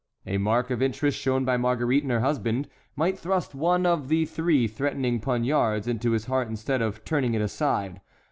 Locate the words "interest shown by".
0.81-1.57